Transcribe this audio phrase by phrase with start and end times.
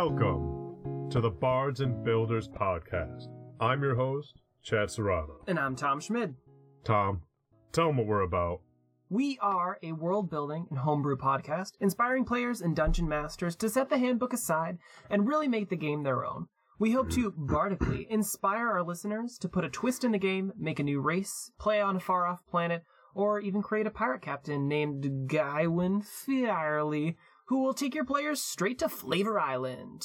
[0.00, 3.26] Welcome to the Bards and Builders podcast.
[3.58, 5.40] I'm your host, Chad Serrano.
[5.48, 6.36] And I'm Tom Schmid.
[6.84, 7.22] Tom,
[7.72, 8.60] tell them what we're about.
[9.10, 13.90] We are a world building and homebrew podcast, inspiring players and dungeon masters to set
[13.90, 14.78] the handbook aside
[15.10, 16.46] and really make the game their own.
[16.78, 20.78] We hope to bardically inspire our listeners to put a twist in the game, make
[20.78, 22.84] a new race, play on a far off planet,
[23.16, 27.16] or even create a pirate captain named Gaiwin Fairley
[27.48, 30.02] who will take your players straight to Flavor Island.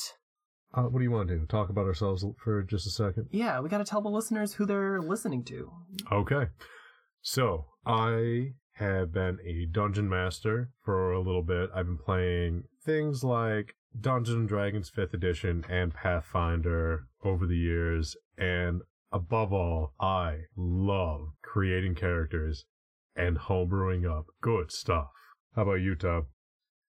[0.74, 1.46] Uh, what do you want to do?
[1.46, 3.28] Talk about ourselves for just a second?
[3.32, 5.72] Yeah, we got to tell the listeners who they're listening to.
[6.12, 6.48] Okay.
[7.22, 11.70] So, I have been a dungeon master for a little bit.
[11.76, 18.16] I've been playing things like Dungeons and Dragons 5th edition and Pathfinder over the years.
[18.38, 18.82] And
[19.12, 22.66] above all, I love creating characters
[23.16, 25.10] and homebrewing up good stuff.
[25.56, 26.28] How about you, Tom?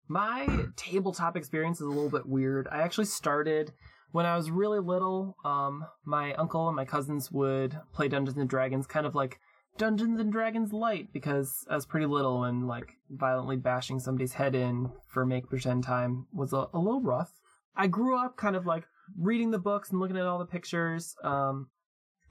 [0.09, 2.69] My tabletop experience is a little bit weird.
[2.71, 3.73] I actually started
[4.13, 5.37] when I was really little.
[5.45, 9.41] Um, my uncle and my cousins would play Dungeons and Dragons, kind of like
[9.79, 14.55] Dungeons and Dragons Light, because I was pretty little and like violently bashing somebody's head
[14.55, 17.33] in for make pretend time was a, a little rough.
[17.77, 18.85] I grew up kind of like
[19.19, 21.15] reading the books and looking at all the pictures.
[21.23, 21.69] Um,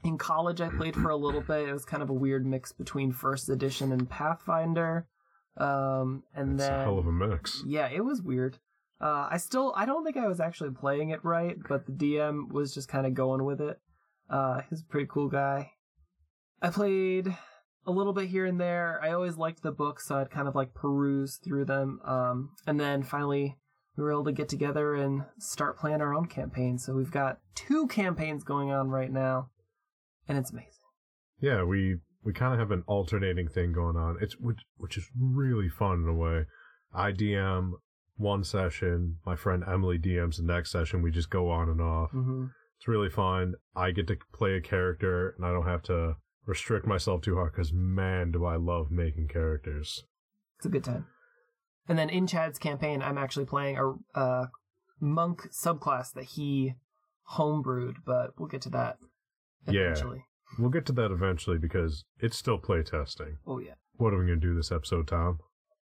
[0.02, 1.68] in college, I played for a little bit.
[1.68, 5.06] It was kind of a weird mix between First Edition and Pathfinder.
[5.56, 7.62] Um, and It's then a hell of a mix.
[7.66, 8.58] yeah, it was weird.
[9.00, 12.50] Uh, I still, I don't think I was actually playing it right, but the DM
[12.50, 13.78] was just kind of going with it.
[14.30, 15.72] Uh, he's a pretty cool guy.
[16.62, 17.34] I played
[17.86, 18.98] a little bit here and there.
[19.02, 22.00] I always liked the books, so I'd kind of like peruse through them.
[22.04, 23.56] Um, and then finally,
[23.96, 26.78] we were able to get together and start playing our own campaign.
[26.78, 29.50] So we've got two campaigns going on right now,
[30.26, 30.70] and it's amazing.
[31.40, 34.18] Yeah, we we kind of have an alternating thing going on.
[34.20, 36.44] It's which which is really fun in a way.
[36.92, 37.72] I DM
[38.16, 41.02] one session, my friend Emily DMs the next session.
[41.02, 42.10] We just go on and off.
[42.10, 42.46] Mm-hmm.
[42.78, 43.54] It's really fun.
[43.76, 47.52] I get to play a character, and I don't have to restrict myself too hard.
[47.52, 50.02] Because man, do I love making characters.
[50.58, 51.06] It's a good time.
[51.88, 54.46] And then in Chad's campaign, I'm actually playing a uh,
[55.00, 56.74] monk subclass that he
[57.36, 58.98] homebrewed, but we'll get to that
[59.68, 59.82] Yeah.
[59.82, 60.24] eventually.
[60.58, 63.36] We'll get to that eventually because it's still playtesting.
[63.46, 63.74] Oh, yeah.
[63.96, 65.38] What are we gonna do this episode, Tom?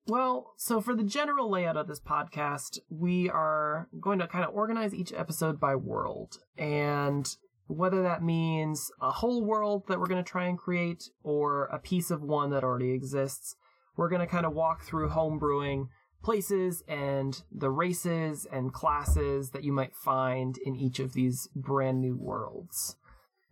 [0.09, 4.55] Well, so for the general layout of this podcast, we are going to kind of
[4.55, 6.39] organize each episode by world.
[6.57, 7.29] And
[7.67, 11.79] whether that means a whole world that we're going to try and create or a
[11.79, 13.55] piece of one that already exists,
[13.99, 15.89] we're going to kind of walk through homebrewing
[16.23, 22.01] places and the races and classes that you might find in each of these brand
[22.01, 22.97] new worlds.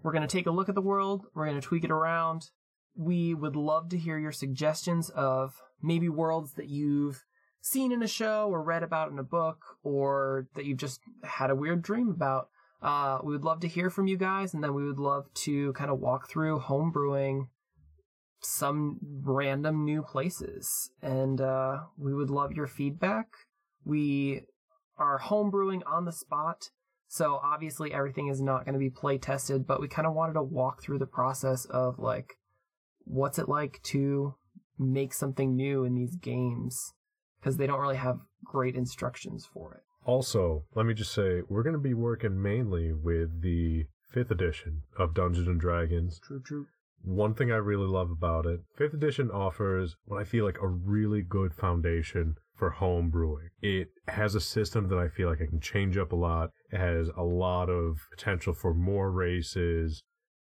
[0.07, 2.51] We're going to take a look at the world, we're going to tweak it around,
[2.95, 7.25] we would love to hear your suggestions of maybe worlds that you've
[7.61, 11.51] seen in a show or read about in a book or that you've just had
[11.51, 12.51] a weird dream about.
[12.81, 15.73] Uh, we would love to hear from you guys, and then we would love to
[15.73, 17.49] kind of walk through homebrewing
[18.41, 20.89] some random new places.
[21.03, 23.27] And uh, we would love your feedback.
[23.85, 24.43] We
[24.99, 26.71] are homebrewing on the spot.
[27.09, 30.35] So obviously everything is not going to be play tested, but we kind of wanted
[30.35, 32.35] to walk through the process of like,
[33.05, 34.35] what's it like to
[34.79, 36.93] make something new in these games
[37.41, 39.81] because they don't really have great instructions for it.
[40.05, 45.15] Also, let me just say we're gonna be working mainly with the fifth edition of
[45.15, 46.21] Dungeons and Dragons.
[46.23, 46.67] True, true.
[47.03, 50.67] One thing I really love about it, fifth edition offers what I feel like a
[50.67, 53.49] really good foundation for home brewing.
[53.61, 56.51] It has a system that I feel like I can change up a lot.
[56.73, 60.03] It has a lot of potential for more races,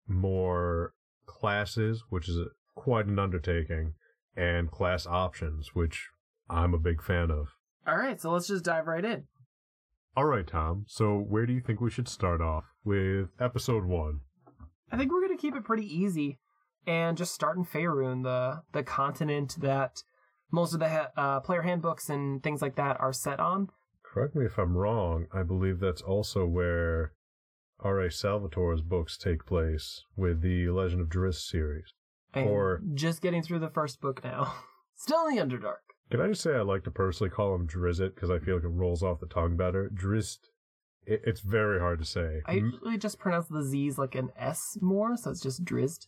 [0.06, 0.94] more
[1.26, 2.38] classes, which is
[2.74, 3.94] quite an undertaking,
[4.36, 6.08] and class options, which
[6.48, 7.48] I'm a big fan of.
[7.86, 9.24] All right, so let's just dive right in.
[10.16, 10.84] All right, Tom.
[10.88, 14.20] So where do you think we should start off with episode one?
[14.90, 16.38] I think we're going to keep it pretty easy
[16.86, 20.02] and just start in Faerun, the the continent that
[20.50, 23.68] most of the ha- uh, player handbooks and things like that are set on.
[24.02, 25.26] Correct me if I'm wrong.
[25.32, 27.12] I believe that's also where
[27.80, 28.08] R.A.
[28.08, 31.92] Salvatore's books take place with the Legend of Driss series.
[32.34, 34.54] And Or- just getting through the first book now.
[34.96, 35.76] Still in the Underdark.
[36.10, 38.64] Can I just say I like to personally call him Drizzt because I feel like
[38.64, 39.90] it rolls off the tongue better.
[39.94, 40.38] Drizzt.
[41.06, 42.40] It, it's very hard to say.
[42.46, 46.06] I usually just pronounce the Z's like an S more, so it's just Drizzt.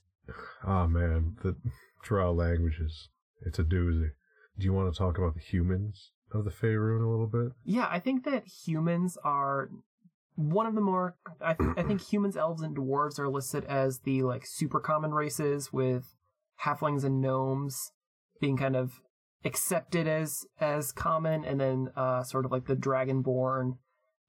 [0.64, 1.56] Ah man, the
[2.02, 3.08] trial languages.
[3.44, 4.10] It's a doozy.
[4.60, 7.52] Do you want to talk about the humans of the Faerun a little bit?
[7.64, 9.70] Yeah, I think that humans are
[10.36, 11.16] one of the more.
[11.40, 15.12] I, th- I think humans, elves, and dwarves are listed as the like super common
[15.12, 16.14] races, with
[16.64, 17.92] halflings and gnomes
[18.38, 19.00] being kind of
[19.46, 23.78] accepted as as common, and then uh, sort of like the dragonborn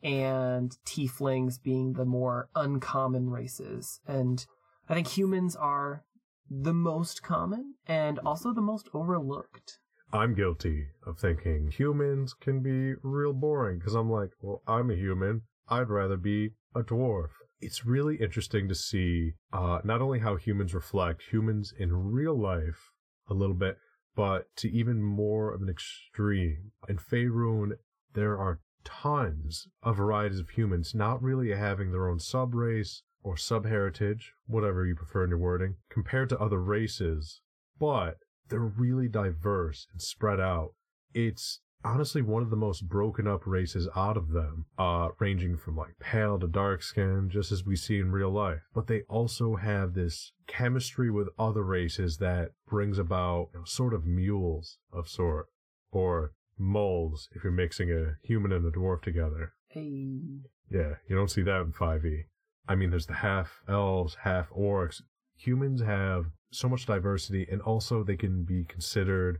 [0.01, 4.00] and tieflings being the more uncommon races.
[4.07, 4.45] And
[4.89, 6.06] I think humans are
[6.50, 9.80] the most common and also the most overlooked.
[10.13, 14.96] I'm guilty of thinking humans can be real boring because I'm like, well, I'm a
[14.96, 15.44] human.
[15.69, 17.30] I'd rather be a dwarf.
[17.62, 22.92] It's really interesting to see uh, not only how humans reflect humans in real life
[23.30, 23.78] a little bit,
[24.13, 26.72] but to even more of an extreme.
[26.90, 27.78] In Faerun,
[28.14, 34.34] there are tons of varieties of humans not really having their own subrace or sub-heritage,
[34.46, 37.42] whatever you prefer in your wording, compared to other races,
[37.80, 38.18] but
[38.51, 40.74] they're really diverse and spread out.
[41.13, 45.75] It's honestly one of the most broken up races out of them, uh, ranging from
[45.75, 48.62] like pale to dark skin, just as we see in real life.
[48.74, 53.94] But they also have this chemistry with other races that brings about you know, sort
[53.94, 55.47] of mules of sort,
[55.92, 59.54] or moles if you're mixing a human and a dwarf together.
[59.69, 60.19] Hey.
[60.69, 62.25] Yeah, you don't see that in 5e.
[62.68, 65.01] I mean, there's the half elves, half orcs.
[65.44, 69.40] Humans have so much diversity, and also they can be considered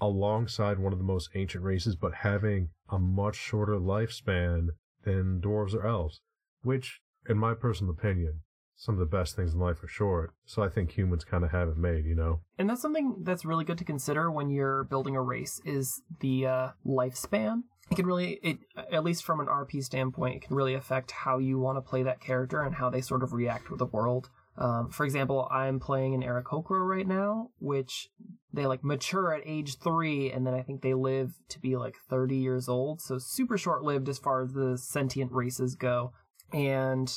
[0.00, 4.68] alongside one of the most ancient races, but having a much shorter lifespan
[5.04, 6.20] than dwarves or elves,
[6.62, 8.40] which, in my personal opinion,
[8.76, 10.32] some of the best things in life are short.
[10.46, 12.40] So I think humans kind of have it made, you know?
[12.58, 16.46] And that's something that's really good to consider when you're building a race is the
[16.46, 17.62] uh, lifespan.
[17.90, 18.58] It can really, it
[18.92, 22.02] at least from an RP standpoint, it can really affect how you want to play
[22.02, 24.28] that character and how they sort of react with the world.
[24.58, 28.08] Um, for example, I'm playing an Aarakocra right now, which
[28.52, 31.96] they like mature at age three, and then I think they live to be like
[32.08, 33.00] 30 years old.
[33.00, 36.12] So super short lived as far as the sentient races go.
[36.52, 37.12] And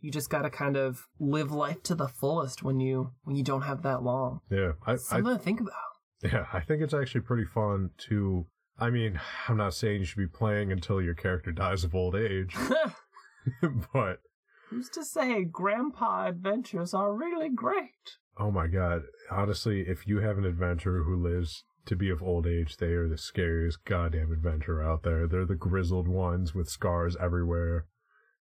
[0.00, 3.44] you just got to kind of live life to the fullest when you when you
[3.44, 4.40] don't have that long.
[4.50, 5.74] Yeah, I, Something I, to think about.
[6.22, 8.46] yeah, I think it's actually pretty fun to.
[8.78, 12.16] I mean, I'm not saying you should be playing until your character dies of old
[12.16, 12.56] age,
[13.92, 14.20] but
[14.70, 18.18] Who's to say grandpa adventures are really great?
[18.38, 19.02] Oh my god.
[19.28, 23.08] Honestly, if you have an adventurer who lives to be of old age, they are
[23.08, 25.26] the scariest goddamn adventurer out there.
[25.26, 27.86] They're the grizzled ones with scars everywhere,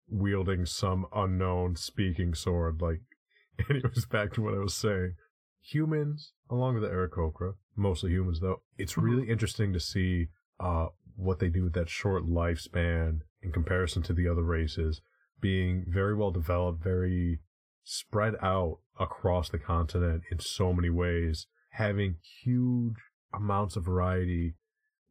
[0.08, 2.80] wielding some unknown speaking sword.
[2.80, 3.02] Like,
[3.70, 5.16] anyways, back to what I was saying.
[5.64, 10.28] Humans, along with the Aarakocra, mostly humans though, it's really interesting to see
[10.60, 15.02] uh, what they do with that short lifespan in comparison to the other races
[15.42, 17.40] being very well developed, very
[17.84, 22.98] spread out across the continent in so many ways, having huge
[23.34, 24.56] amounts of variety,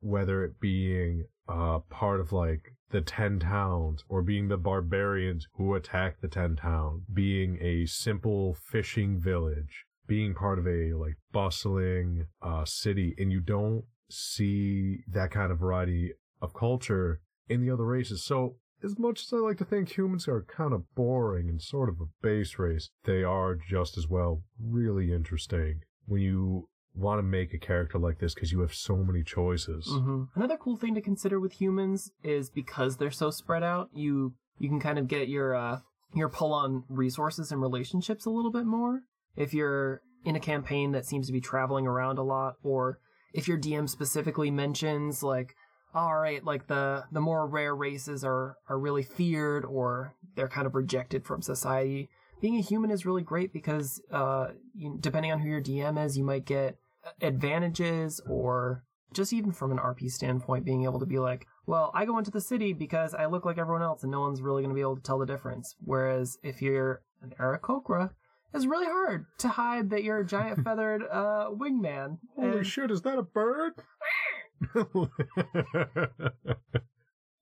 [0.01, 5.75] whether it being uh, part of like the 10 towns or being the barbarians who
[5.75, 12.27] attack the 10 Towns, being a simple fishing village, being part of a like bustling
[12.43, 13.15] uh, city.
[13.19, 18.25] And you don't see that kind of variety of culture in the other races.
[18.25, 21.89] So as much as I like to think humans are kind of boring and sort
[21.89, 27.23] of a base race, they are just as well really interesting when you want to
[27.23, 29.87] make a character like this because you have so many choices.
[29.89, 30.25] Mm-hmm.
[30.35, 34.69] Another cool thing to consider with humans is because they're so spread out, you you
[34.69, 35.79] can kind of get your uh,
[36.15, 39.01] your pull on resources and relationships a little bit more.
[39.37, 42.99] If you're in a campaign that seems to be traveling around a lot, or
[43.33, 45.55] if your DM specifically mentions like
[45.95, 50.67] all right, like the the more rare races are are really feared or they're kind
[50.67, 52.09] of rejected from society.
[52.41, 56.17] Being a human is really great because uh, you, depending on who your DM is,
[56.17, 56.77] you might get
[57.21, 62.05] advantages or just even from an RP standpoint, being able to be like, well, I
[62.05, 64.71] go into the city because I look like everyone else and no one's really going
[64.71, 65.75] to be able to tell the difference.
[65.85, 68.11] Whereas if you're an Aarakocra,
[68.55, 72.19] it's really hard to hide that you're a giant feathered uh, wingman.
[72.37, 73.73] Holy And- shit, is that a bird?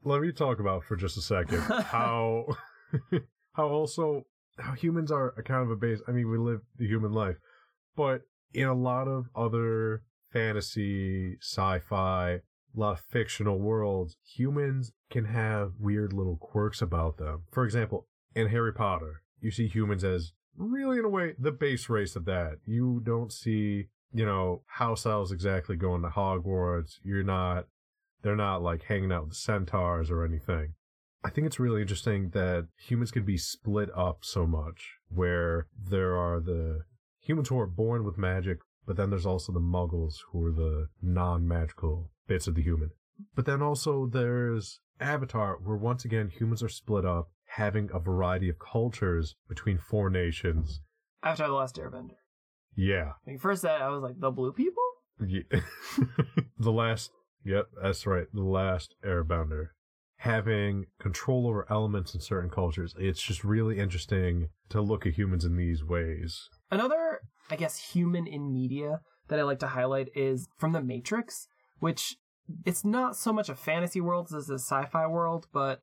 [0.04, 2.46] Let me talk about for just a second how
[3.54, 4.22] how also
[4.58, 6.00] how humans are a kind of a base.
[6.06, 7.36] I mean, we live the human life,
[7.96, 8.22] but
[8.54, 12.40] in a lot of other fantasy, sci-fi, a
[12.74, 17.44] lot of fictional worlds, humans can have weird little quirks about them.
[17.50, 21.88] For example, in Harry Potter, you see humans as really in a way the base
[21.88, 22.58] race of that.
[22.64, 26.94] You don't see you know, house elves exactly going to Hogwarts.
[27.04, 27.66] You're not,
[28.22, 30.72] they're not like hanging out with centaurs or anything.
[31.22, 36.16] I think it's really interesting that humans can be split up so much, where there
[36.16, 36.84] are the
[37.20, 40.86] humans who are born with magic, but then there's also the muggles who are the
[41.02, 42.92] non magical bits of the human.
[43.34, 48.48] But then also there's Avatar, where once again humans are split up, having a variety
[48.48, 50.80] of cultures between four nations.
[51.22, 52.16] After the last Airbender.
[52.76, 54.82] Yeah, When you first said, it, I was like, the blue people?
[55.26, 55.60] Yeah.
[56.58, 57.10] the last,
[57.44, 58.26] yep, that's right.
[58.32, 59.68] The last Airbender.
[60.18, 62.94] having control over elements in certain cultures.
[62.98, 66.48] It's just really interesting to look at humans in these ways.
[66.70, 71.46] Another, I guess, human in media that I like to highlight is from The Matrix,
[71.80, 72.16] which
[72.64, 75.80] it's not so much a fantasy world as a sci-fi world, but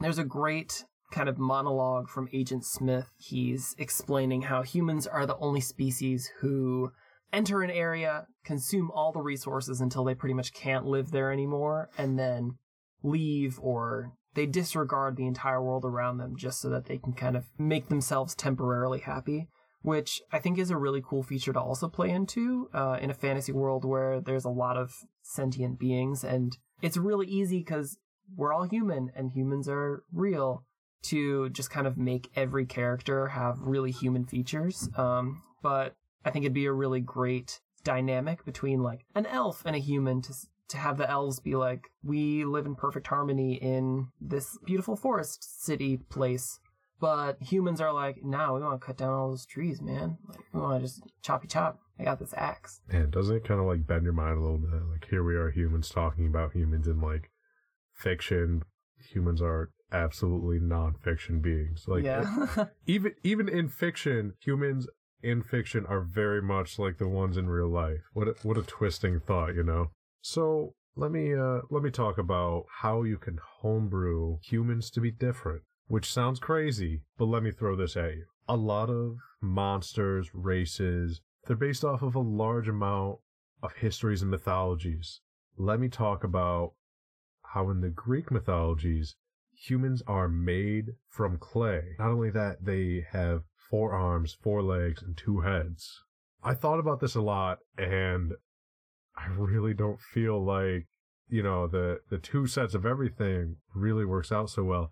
[0.00, 3.12] there's a great kind of monologue from Agent Smith.
[3.16, 6.92] He's explaining how humans are the only species who
[7.32, 11.90] enter an area, consume all the resources until they pretty much can't live there anymore,
[11.98, 12.58] and then
[13.02, 17.36] leave or they disregard the entire world around them just so that they can kind
[17.36, 19.48] of make themselves temporarily happy
[19.84, 23.14] which I think is a really cool feature to also play into uh, in a
[23.14, 27.98] fantasy world where there's a lot of sentient beings, and it's really easy because
[28.34, 30.64] we're all human and humans are real
[31.04, 34.88] to just kind of make every character have really human features.
[34.96, 35.94] Um, but
[36.24, 40.22] I think it'd be a really great dynamic between like an elf and a human
[40.22, 40.34] to
[40.66, 45.62] to have the elves be like, we live in perfect harmony in this beautiful forest
[45.62, 46.58] city place
[47.04, 50.16] but humans are like, no, we want to cut down all those trees, man.
[50.26, 51.78] Like, we want to just choppy chop.
[51.98, 52.80] I got this axe.
[52.90, 54.80] Man, doesn't it kind of like bend your mind a little bit?
[54.90, 57.30] Like, here we are, humans talking about humans in like
[57.92, 58.62] fiction.
[59.10, 61.84] Humans are absolutely non-fiction beings.
[61.86, 62.66] Like, yeah.
[62.86, 64.86] even even in fiction, humans
[65.22, 68.02] in fiction are very much like the ones in real life.
[68.12, 69.90] What a, what a twisting thought, you know.
[70.20, 75.10] So let me uh let me talk about how you can homebrew humans to be
[75.10, 78.24] different which sounds crazy, but let me throw this at you.
[78.48, 83.18] A lot of monsters, races, they're based off of a large amount
[83.62, 85.20] of histories and mythologies.
[85.56, 86.72] Let me talk about
[87.42, 89.16] how in the Greek mythologies,
[89.68, 91.96] humans are made from clay.
[91.98, 96.02] Not only that, they have four arms, four legs, and two heads.
[96.42, 98.32] I thought about this a lot, and
[99.16, 100.86] I really don't feel like,
[101.28, 104.90] you know, the, the two sets of everything really works out so well.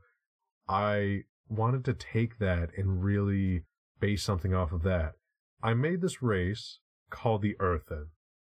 [0.68, 3.64] I wanted to take that and really
[4.00, 5.12] base something off of that.
[5.62, 6.78] I made this race
[7.10, 8.08] called the Earthen.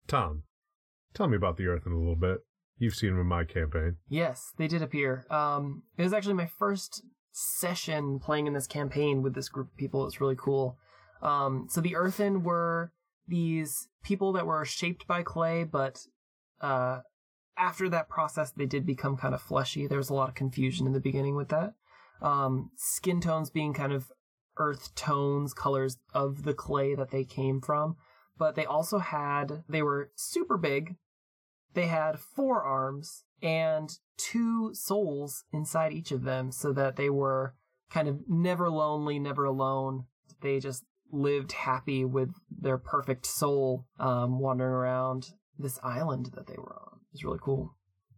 [0.07, 0.45] Tom,
[1.13, 2.39] tell me about the Earthen a little bit.
[2.79, 3.97] You've seen them in my campaign.
[4.09, 5.27] Yes, they did appear.
[5.31, 7.03] Um, it was actually my first
[7.33, 10.07] session playing in this campaign with this group of people.
[10.07, 10.79] It's really cool.
[11.23, 12.93] Um, so the Earthen were
[13.27, 16.01] these people that were shaped by clay, but
[16.61, 17.01] uh,
[17.57, 19.87] after that process, they did become kind of fleshy.
[19.87, 21.75] There was a lot of confusion in the beginning with that
[22.25, 24.11] um, skin tones being kind of
[24.57, 27.97] earth tones, colors of the clay that they came from.
[28.37, 30.97] But they also had, they were super big.
[31.75, 37.55] They had four arms and two souls inside each of them so that they were
[37.91, 40.05] kind of never lonely, never alone.
[40.41, 46.57] They just lived happy with their perfect soul um, wandering around this island that they
[46.57, 46.99] were on.
[47.01, 47.77] It was really cool.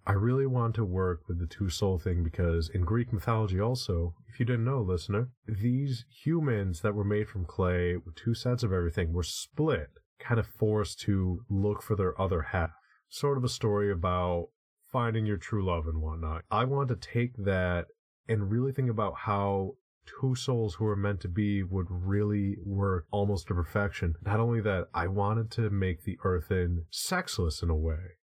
[0.08, 4.14] I really want to work with the two soul thing because in Greek mythology also,
[4.28, 8.62] if you didn't know, listener, these humans that were made from clay with two sets
[8.62, 12.70] of everything were split, kind of forced to look for their other half.
[13.08, 14.48] Sort of a story about
[14.90, 16.44] finding your true love and whatnot.
[16.50, 17.86] I want to take that
[18.28, 19.76] and really think about how
[20.20, 24.14] two souls who are meant to be would really work almost to perfection.
[24.24, 28.16] Not only that, I wanted to make the earthen sexless in a way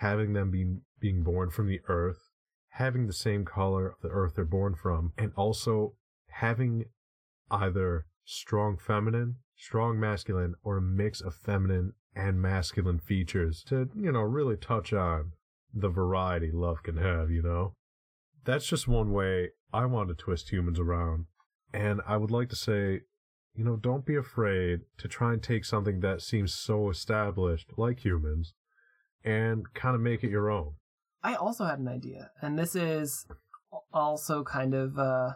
[0.00, 2.30] having them being being born from the earth,
[2.70, 5.94] having the same color of the earth they're born from, and also
[6.28, 6.84] having
[7.50, 14.12] either strong feminine, strong masculine, or a mix of feminine and masculine features to, you
[14.12, 15.32] know, really touch on
[15.72, 17.74] the variety love can have, you know?
[18.44, 21.26] That's just one way I want to twist humans around.
[21.72, 23.02] And I would like to say,
[23.54, 28.04] you know, don't be afraid to try and take something that seems so established, like
[28.04, 28.54] humans,
[29.24, 30.74] and kind of make it your own.
[31.22, 33.26] I also had an idea, and this is
[33.92, 35.32] also kind of uh,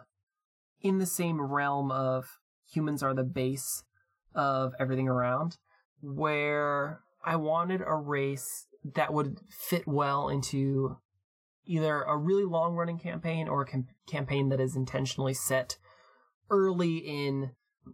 [0.81, 2.25] in the same realm of
[2.67, 3.83] humans are the base
[4.33, 5.57] of everything around,
[6.13, 10.97] where I wanted a race that would fit well into
[11.65, 15.77] either a really long running campaign or a com- campaign that is intentionally set
[16.49, 17.51] early in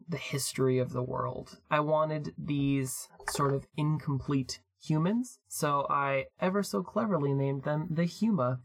[0.07, 1.59] the history of the world.
[1.69, 8.03] I wanted these sort of incomplete humans, so I ever so cleverly named them the
[8.03, 8.59] Huma.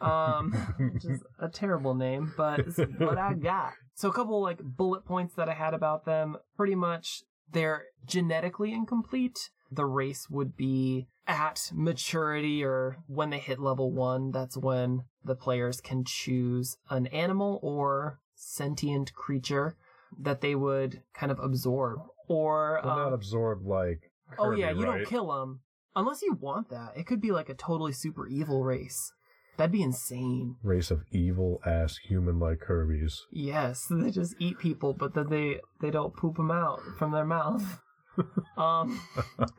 [0.00, 2.66] Um, which is a terrible name, but
[2.98, 3.74] what I got.
[3.94, 6.38] So a couple like bullet points that I had about them.
[6.56, 9.50] Pretty much, they're genetically incomplete.
[9.70, 14.30] The race would be at maturity or when they hit level one.
[14.30, 19.76] That's when the players can choose an animal or sentient creature
[20.18, 24.98] that they would kind of absorb or um, not absorb like oh yeah, you right?
[24.98, 25.60] don't kill them
[25.96, 26.92] unless you want that.
[26.96, 29.12] It could be like a totally super evil race.
[29.56, 30.56] That'd be insane.
[30.62, 33.22] Race of evil ass human like Kirby's.
[33.30, 37.24] Yes, they just eat people, but then they they don't poop them out from their
[37.24, 37.80] mouth.
[38.56, 39.00] um,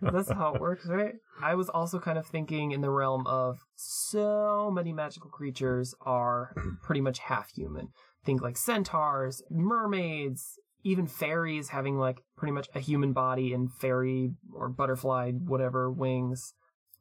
[0.01, 1.15] that's how it works, right?
[1.41, 6.53] I was also kind of thinking in the realm of so many magical creatures are
[6.81, 7.89] pretty much half human.
[8.23, 14.31] Think like centaurs, mermaids, even fairies having like pretty much a human body and fairy
[14.53, 16.53] or butterfly, whatever, wings.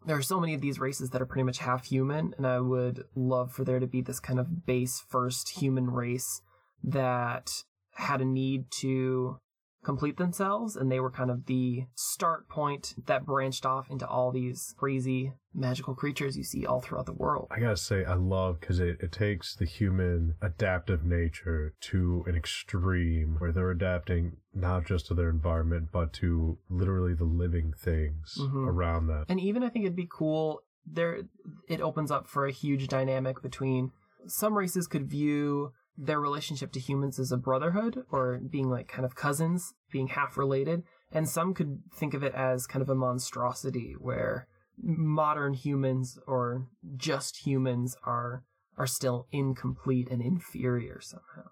[0.07, 2.61] There are so many of these races that are pretty much half human, and I
[2.61, 6.43] would love for there to be this kind of base first human race
[6.83, 7.51] that
[7.93, 9.39] had a need to
[9.85, 14.33] complete themselves, and they were kind of the start point that branched off into all
[14.33, 17.47] these crazy magical creatures you see all throughout the world.
[17.51, 22.35] I gotta say, I love because it, it takes the human adaptive nature to an
[22.35, 28.37] extreme where they're adapting not just to their environment, but to literally the living things
[28.41, 28.67] Mhm.
[28.69, 29.25] around them.
[29.29, 31.21] And even I think it'd be cool there
[31.69, 33.91] it opens up for a huge dynamic between
[34.27, 39.05] some races could view their relationship to humans as a brotherhood or being like kind
[39.05, 40.83] of cousins, being half related,
[41.13, 44.49] and some could think of it as kind of a monstrosity where
[44.83, 48.43] modern humans or just humans are
[48.77, 51.49] are still incomplete and inferior somehow.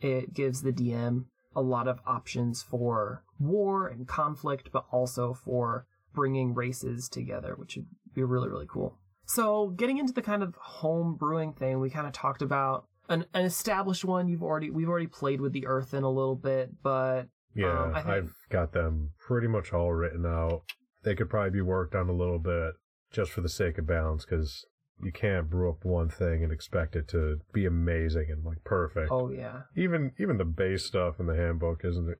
[0.00, 5.86] It gives the DM a lot of options for war and conflict, but also for
[6.14, 8.98] bringing races together, which would be really, really cool.
[9.26, 13.24] So, getting into the kind of home brewing thing, we kind of talked about an,
[13.34, 14.28] an established one.
[14.28, 17.24] You've already we've already played with the Earthen a little bit, but
[17.54, 20.62] Yeah, Um, I I've got them pretty much all written out.
[21.04, 22.74] They could probably be worked on a little bit
[23.12, 24.64] just for the sake of balance because
[25.00, 29.10] you can't brew up one thing and expect it to be amazing and like perfect.
[29.10, 32.16] oh yeah, Even even the base stuff in the handbook isn't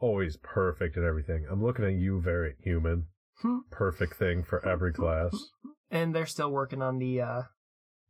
[0.00, 1.46] always perfect and everything.
[1.50, 3.06] I'm looking at you, variant human.
[3.40, 3.58] Hmm.
[3.70, 5.32] Perfect thing for every class.
[5.90, 7.42] and they're still working on the uh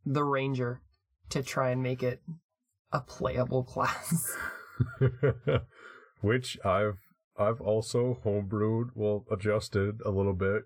[0.05, 0.81] the Ranger
[1.29, 2.21] to try and make it
[2.91, 4.35] a playable class.
[6.21, 6.99] Which I've
[7.37, 10.63] I've also homebrewed, well adjusted a little bit.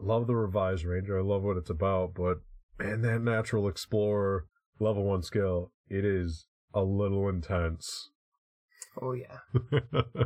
[0.00, 1.18] I love the revised ranger.
[1.18, 2.38] I love what it's about, but
[2.78, 4.46] man, that natural explorer
[4.78, 8.10] level one skill, it is a little intense.
[9.00, 9.38] oh yeah.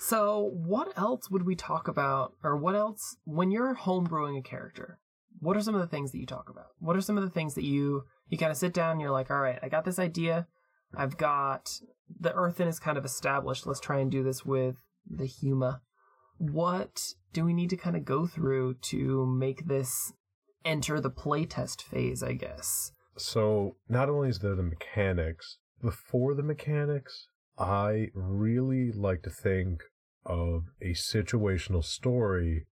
[0.00, 5.00] So, what else would we talk about, or what else, when you're homebrewing a character,
[5.40, 6.68] what are some of the things that you talk about?
[6.78, 9.10] What are some of the things that you, you kind of sit down and you're
[9.10, 10.46] like, all right, I got this idea.
[10.96, 11.70] I've got,
[12.20, 13.66] the earthen is kind of established.
[13.66, 14.76] Let's try and do this with
[15.08, 15.80] the Huma.
[16.38, 17.00] What
[17.32, 20.12] do we need to kind of go through to make this
[20.64, 22.92] enter the playtest phase, I guess?
[23.20, 29.82] so not only is there the mechanics, before the mechanics, I really like to think
[30.24, 32.66] of a situational story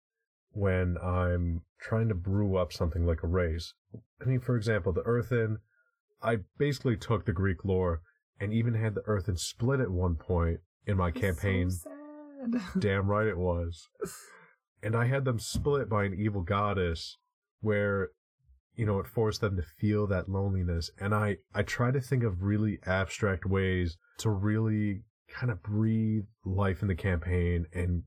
[0.55, 3.73] when I'm trying to brew up something like a race.
[4.21, 5.59] I mean, for example, the Earthen,
[6.23, 8.01] I basically took the Greek lore
[8.39, 11.69] and even had the Earthen split at one point in my campaign.
[11.71, 12.61] So sad.
[12.79, 13.89] Damn right it was.
[14.81, 17.17] And I had them split by an evil goddess
[17.59, 18.09] where,
[18.75, 20.89] you know, it forced them to feel that loneliness.
[20.99, 26.25] And I, I try to think of really abstract ways to really kind of breathe
[26.45, 28.03] life in the campaign and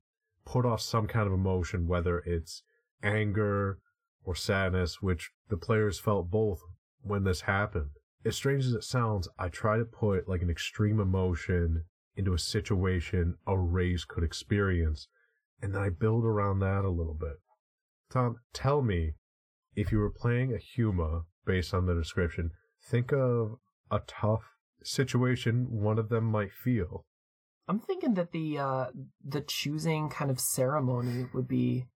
[0.49, 2.63] put off some kind of emotion, whether it's
[3.03, 3.79] anger
[4.25, 6.61] or sadness, which the players felt both
[7.03, 7.91] when this happened.
[8.25, 11.85] As strange as it sounds, I try to put like an extreme emotion
[12.17, 15.09] into a situation a race could experience,
[15.61, 17.37] and then I build around that a little bit.
[18.11, 19.13] Tom, tell me,
[19.77, 22.51] if you were playing a Huma based on the description,
[22.83, 23.57] think of
[23.91, 24.43] a tough
[24.83, 27.05] situation one of them might feel.
[27.69, 28.87] I'm thinking that the uh,
[29.25, 31.87] the choosing kind of ceremony would be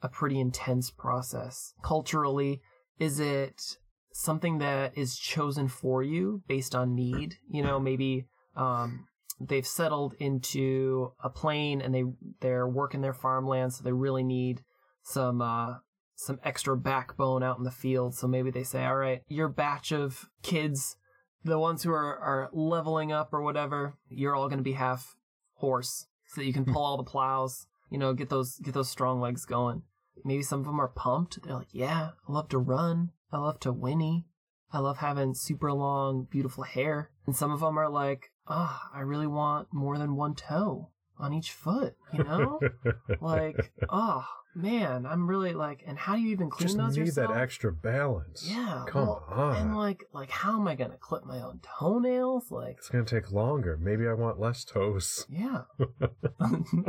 [0.00, 1.74] a pretty intense process.
[1.82, 2.62] Culturally,
[2.98, 3.76] is it
[4.12, 7.36] something that is chosen for you based on need?
[7.50, 9.06] You know, maybe um,
[9.40, 12.04] they've settled into a plane and they
[12.40, 14.62] they're working their farmland, so they really need
[15.02, 15.74] some uh,
[16.14, 18.14] some extra backbone out in the field.
[18.14, 20.96] So maybe they say, all right, your batch of kids,
[21.44, 25.14] the ones who are, are leveling up or whatever, you're all going to be half
[25.58, 26.72] horse so that you can hmm.
[26.72, 29.82] pull all the plows, you know, get those, get those strong legs going.
[30.24, 31.42] Maybe some of them are pumped.
[31.42, 33.10] They're like, yeah, I love to run.
[33.32, 34.26] I love to whinny.
[34.72, 37.10] I love having super long, beautiful hair.
[37.26, 41.32] And some of them are like, oh, I really want more than one toe on
[41.32, 42.60] each foot, you know?
[43.20, 47.06] like, oh man, I'm really like, and how do you even clean Just those need
[47.06, 47.34] yourself?
[47.34, 48.44] that extra balance.
[48.48, 49.56] Yeah, Come well, on.
[49.56, 52.50] And like, like, how am I gonna clip my own toenails?
[52.50, 53.76] Like, It's gonna take longer.
[53.80, 55.26] Maybe I want less toes.
[55.30, 55.62] yeah,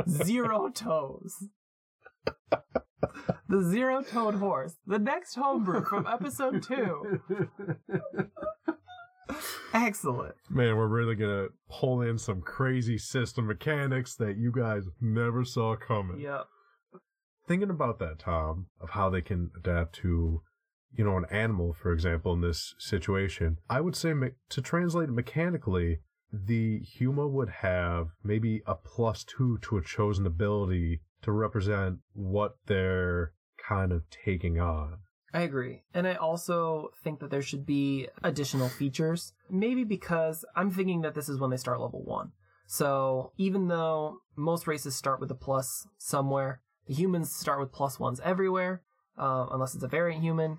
[0.08, 1.48] zero toes.
[3.48, 4.76] The zero toed horse.
[4.86, 7.20] The next homebrew from episode two.
[9.74, 10.34] Excellent.
[10.48, 15.76] Man, we're really gonna pull in some crazy system mechanics that you guys never saw
[15.76, 16.20] coming.
[16.20, 16.46] Yep.
[17.46, 20.42] Thinking about that, Tom, of how they can adapt to,
[20.92, 25.08] you know, an animal, for example, in this situation, I would say me- to translate
[25.08, 26.00] it mechanically,
[26.32, 32.56] the Huma would have maybe a plus two to a chosen ability to represent what
[32.66, 33.32] they're
[33.68, 34.98] kind of taking on.
[35.32, 35.82] I agree.
[35.94, 39.32] And I also think that there should be additional features.
[39.48, 42.32] Maybe because I'm thinking that this is when they start level one.
[42.66, 47.98] So even though most races start with a plus somewhere, the humans start with plus
[47.98, 48.82] ones everywhere,
[49.18, 50.58] uh, unless it's a variant human.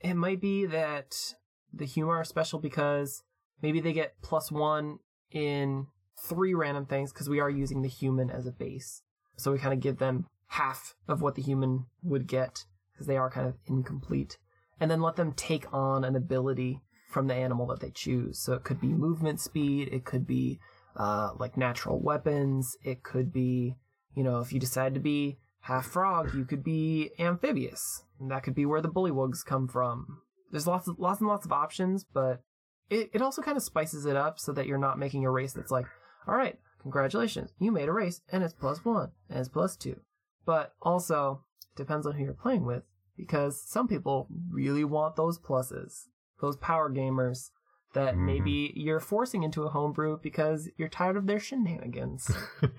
[0.00, 1.34] It might be that
[1.72, 3.22] the Huma are special because
[3.62, 4.98] maybe they get plus one
[5.30, 5.86] in
[6.18, 9.02] three random things because we are using the human as a base.
[9.36, 12.66] So we kind of give them half of what the human would get
[13.02, 14.38] because they are kind of incomplete.
[14.78, 18.38] And then let them take on an ability from the animal that they choose.
[18.38, 20.60] So it could be movement speed, it could be
[20.96, 23.76] uh, like natural weapons, it could be,
[24.14, 28.04] you know, if you decide to be half frog, you could be amphibious.
[28.20, 30.18] And that could be where the bullywugs come from.
[30.52, 32.40] There's lots of lots and lots of options, but
[32.88, 35.52] it, it also kind of spices it up so that you're not making a race
[35.52, 35.86] that's like,
[36.28, 39.98] all right, congratulations, you made a race and it's plus one and it's plus two.
[40.44, 41.44] But also,
[41.76, 42.82] depends on who you're playing with
[43.16, 46.06] because some people really want those pluses,
[46.40, 47.50] those power gamers
[47.94, 48.24] that Mhm.
[48.24, 52.30] maybe you're forcing into a homebrew because you're tired of their shenanigans.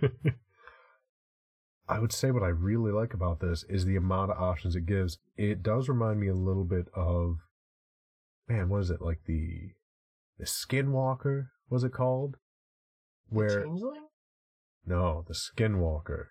[1.87, 4.85] I would say what I really like about this is the amount of options it
[4.85, 5.19] gives.
[5.35, 7.37] It does remind me a little bit of,
[8.47, 9.73] man, what is it like the
[10.37, 11.49] the Skinwalker?
[11.69, 12.37] Was it called?
[13.29, 14.07] Where Changeling?
[14.85, 16.27] no, the Skinwalker,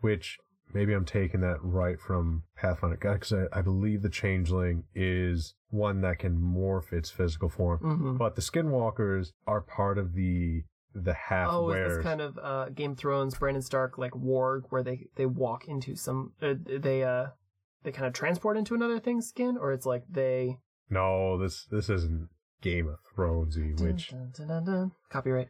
[0.00, 0.38] which
[0.72, 6.00] maybe I'm taking that right from Pathfinder because I, I believe the Changeling is one
[6.02, 8.16] that can morph its physical form, Mm-hmm.
[8.16, 10.62] but the Skinwalkers are part of the
[10.96, 14.62] the half Oh, is this kind of uh, Game of Thrones, Brandon Stark like warg,
[14.70, 17.26] where they they walk into some, uh, they uh,
[17.82, 21.90] they kind of transport into another thing's skin, or it's like they No, this this
[21.90, 22.28] isn't
[22.62, 24.92] Game of Thronesy, which dun, dun, dun.
[25.10, 25.48] copyright.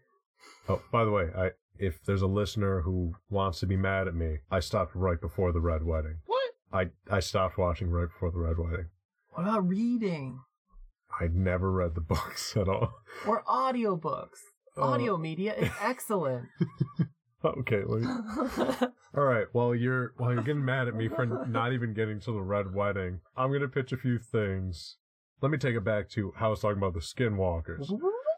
[0.68, 4.14] Oh, by the way, I if there's a listener who wants to be mad at
[4.14, 6.18] me, I stopped right before the Red Wedding.
[6.26, 6.50] What?
[6.72, 8.86] I I stopped watching right before the Red Wedding.
[9.30, 10.40] What about reading
[11.20, 12.92] I'd never read the books at all.
[13.26, 14.38] or audiobooks?
[14.76, 16.46] Uh, Audio media is excellent.
[17.44, 18.04] Okay, wait.
[19.16, 19.46] all right.
[19.52, 22.74] While you're while you're getting mad at me for not even getting to the Red
[22.74, 24.96] Wedding, I'm gonna pitch a few things.
[25.42, 27.86] Let me take it back to how I was talking about the Skinwalkers.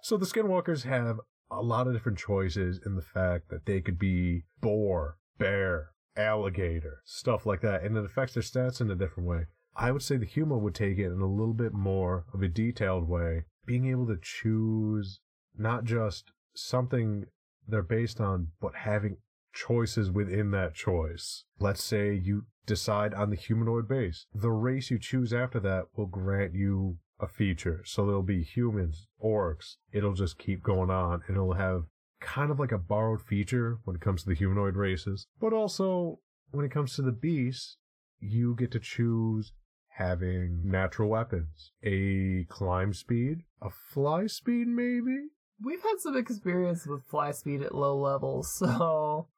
[0.03, 3.98] So the Skinwalkers have a lot of different choices in the fact that they could
[3.98, 9.28] be boar, bear, alligator, stuff like that, and it affects their stats in a different
[9.28, 9.46] way.
[9.76, 12.48] I would say the Huma would take it in a little bit more of a
[12.48, 15.20] detailed way, being able to choose
[15.56, 17.26] not just something
[17.68, 19.18] they're based on, but having
[19.52, 21.44] choices within that choice.
[21.59, 24.26] Let's say you decide on the humanoid base.
[24.35, 27.83] The race you choose after that will grant you a feature.
[27.85, 29.76] So there'll be humans, orcs.
[29.92, 31.85] It'll just keep going on and it'll have
[32.20, 35.26] kind of like a borrowed feature when it comes to the humanoid races.
[35.40, 37.76] But also when it comes to the beasts,
[38.20, 39.52] you get to choose
[39.88, 45.29] having natural weapons, a climb speed, a fly speed maybe?
[45.62, 49.29] We've had some experience with fly speed at low levels, so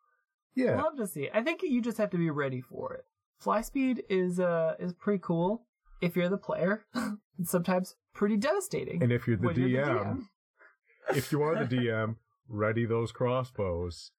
[0.54, 0.76] Yeah.
[0.82, 1.24] love to see.
[1.24, 1.30] it.
[1.32, 3.04] I think you just have to be ready for it.
[3.38, 5.64] Fly speed is uh is pretty cool
[6.00, 6.84] if you're the player.
[7.38, 9.02] it's sometimes pretty devastating.
[9.02, 10.22] And if you're the when you're DM,
[11.14, 12.16] if you are the DM,
[12.48, 14.10] ready those crossbows.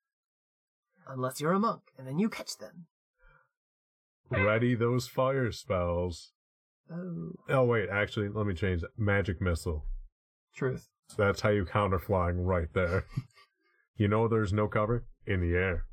[1.07, 2.85] Unless you're a monk, and then you catch them.
[4.29, 6.33] Ready those fire spells.
[6.91, 8.97] Oh, Oh wait, actually, let me change that.
[8.97, 9.85] Magic missile.
[10.55, 10.87] truth.
[11.17, 13.05] That's how you counter flying right there.
[13.95, 15.05] you know there's no cover?
[15.25, 15.85] In the air.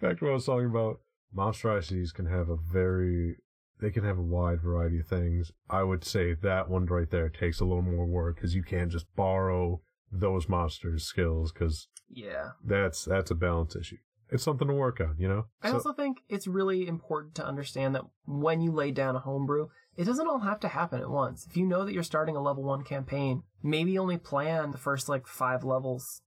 [0.00, 1.00] Back to what I was talking about.
[1.32, 3.36] Monstrosities can have a very
[3.80, 5.52] they can have a wide variety of things.
[5.68, 8.90] I would say that one right there takes a little more work because you can't
[8.92, 9.80] just borrow
[10.12, 12.50] those monsters' skills because Yeah.
[12.64, 13.98] that's that's a balance issue.
[14.32, 15.46] It's something to work on, you know.
[15.62, 19.20] I So- also think it's really important to understand that when you lay down a
[19.20, 21.46] homebrew, it doesn't all have to happen at once.
[21.46, 25.08] If you know that you're starting a level one campaign, maybe only plan the first
[25.08, 26.22] like five levels.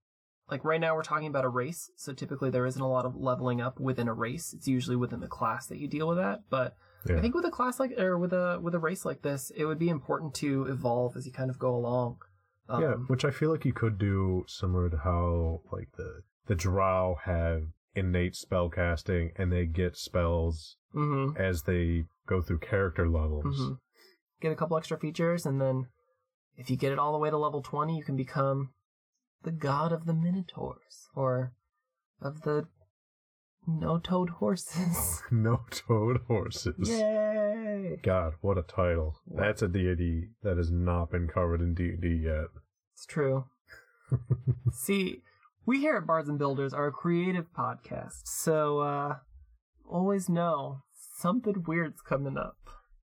[0.52, 3.16] Like right now, we're talking about a race, so typically there isn't a lot of
[3.16, 4.54] leveling up within a race.
[4.54, 6.42] It's usually within the class that you deal with that.
[6.50, 6.76] But
[7.08, 7.18] Yeah.
[7.18, 9.66] I think with a class like or with a with a race like this, it
[9.66, 12.18] would be important to evolve as you kind of go along.
[12.70, 16.56] Um, yeah, which I feel like you could do similar to how like the the
[16.56, 17.64] Drow have
[17.96, 21.36] innate spell casting and they get spells Mm-hmm.
[21.42, 23.58] as they go through character levels.
[23.58, 23.74] hmm
[24.42, 25.88] Get a couple extra features, and then
[26.56, 28.70] if you get it all the way to level 20, you can become
[29.42, 31.54] the god of the Minotaurs, or
[32.22, 32.68] of the
[33.68, 35.22] no toed horses.
[35.32, 36.90] no toed horses.
[36.90, 38.00] Yay!
[38.04, 39.16] God, what a title.
[39.28, 42.48] That's a deity that has not been covered in D&D yet.
[42.94, 43.46] It's true.
[44.72, 45.22] See,
[45.66, 49.16] we here at Bards and Builders are a creative podcast, so uh
[49.90, 50.84] always know
[51.18, 52.58] something weird's coming up.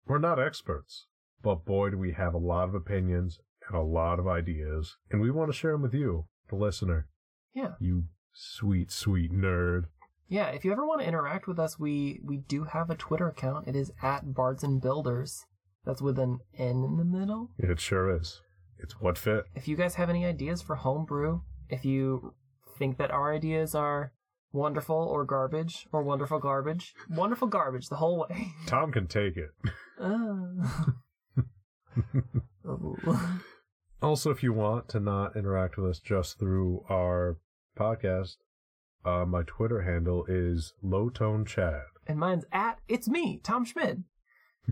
[0.08, 1.06] We're not experts,
[1.42, 5.22] but boy, do we have a lot of opinions and a lot of ideas, and
[5.22, 7.08] we want to share them with you, the listener.
[7.54, 7.74] Yeah.
[7.80, 9.86] You sweet, sweet nerd.
[10.30, 13.28] Yeah, if you ever want to interact with us, we we do have a Twitter
[13.28, 13.68] account.
[13.68, 15.46] It is at Bards and Builders.
[15.86, 17.50] That's with an N in the middle.
[17.58, 18.42] It sure is.
[18.78, 19.46] It's what fit.
[19.56, 22.36] If you guys have any ideas for homebrew, if you
[22.78, 24.14] think that our ideas are
[24.52, 28.50] wonderful or garbage or wonderful garbage, wonderful garbage the whole way.
[28.68, 29.50] Tom can take it.
[30.00, 30.46] Uh.
[34.02, 37.38] Also, if you want to not interact with us just through our
[37.78, 38.38] podcast,
[39.06, 41.82] uh, my Twitter handle is Low Tone Chad.
[42.08, 44.00] and mine's at it's me, Tom Schmidt.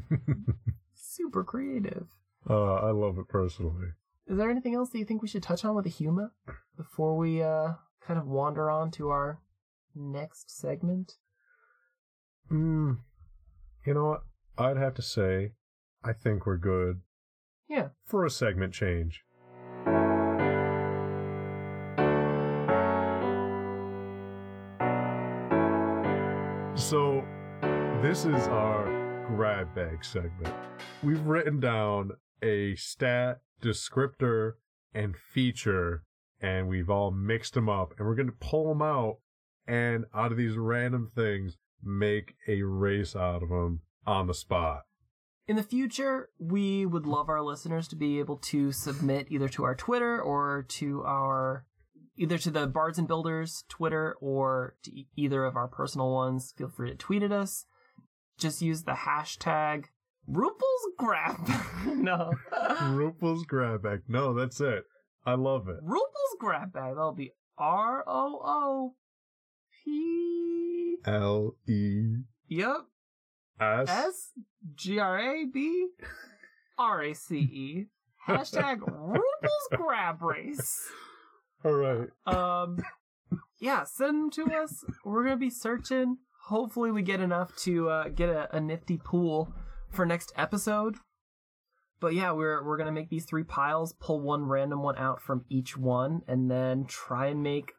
[0.93, 2.07] Super creative.
[2.49, 3.87] Uh, I love it personally.
[4.27, 6.31] Is there anything else that you think we should touch on with the Huma
[6.75, 9.39] before we uh kind of wander on to our
[9.95, 11.13] next segment?
[12.51, 12.99] Mm,
[13.85, 14.21] you know what?
[14.57, 15.51] I'd have to say,
[16.03, 17.01] I think we're good
[17.69, 17.89] Yeah.
[18.05, 19.21] for a segment change.
[28.17, 30.51] This is our grab bag segment.
[31.03, 34.53] We've written down a stat, descriptor,
[34.91, 36.01] and feature,
[36.41, 39.17] and we've all mixed them up, and we're going to pull them out,
[39.67, 44.85] and out of these random things, make a race out of them on the spot.
[45.47, 49.63] In the future, we would love our listeners to be able to submit either to
[49.63, 51.67] our Twitter or to our
[52.15, 56.51] either to the Bards and Builders Twitter or to either of our personal ones.
[56.57, 57.67] Feel free to tweet at us.
[58.37, 59.85] Just use the hashtag
[60.27, 61.49] Roople's Grab.
[61.85, 62.31] no.
[62.81, 64.01] Roople's grab bag.
[64.07, 64.83] No, that's it.
[65.25, 65.77] I love it.
[65.81, 66.95] Roople's Grab Bag.
[66.95, 68.95] That'll be R O O
[69.83, 70.95] P.
[71.05, 72.01] L E
[72.47, 72.77] Yep.
[73.59, 73.89] S.
[73.89, 74.29] S
[74.75, 75.87] G R A B
[76.77, 77.85] R A C E.
[78.27, 80.79] Hashtag Roople's Grab Race.
[81.65, 82.09] All right.
[82.25, 82.77] Um,
[83.59, 84.85] yeah, send them to us.
[85.03, 86.19] We're gonna be searching.
[86.47, 89.53] Hopefully, we get enough to uh, get a, a nifty pool
[89.89, 90.95] for next episode.
[91.99, 95.43] But yeah, we're we're gonna make these three piles, pull one random one out from
[95.49, 97.73] each one, and then try and make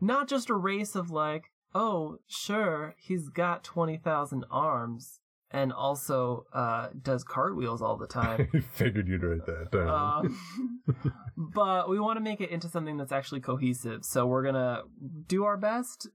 [0.00, 5.18] not just a race of like, oh, sure, he's got twenty thousand arms,
[5.50, 8.48] and also uh, does cartwheels all the time.
[8.54, 9.88] I figured you'd write that down.
[9.88, 14.04] Um, but we want to make it into something that's actually cohesive.
[14.04, 14.82] So we're gonna
[15.26, 16.08] do our best,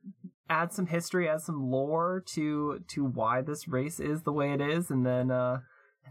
[0.50, 4.62] add some history, add some lore to to why this race is the way it
[4.62, 5.60] is, and then uh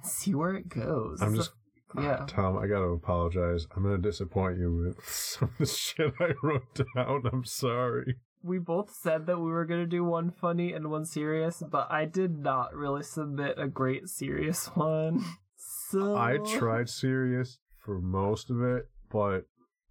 [0.02, 1.20] see where it goes.
[1.22, 1.50] I'm So- just.
[1.98, 2.26] yeah.
[2.26, 3.66] Tom, I gotta apologize.
[3.74, 7.22] I'm gonna disappoint you with some of the shit I wrote down.
[7.32, 8.16] I'm sorry.
[8.42, 12.04] we both said that we were gonna do one funny and one serious, but I
[12.04, 15.24] did not really submit a great serious one.
[15.56, 19.46] So I tried serious for most of it, but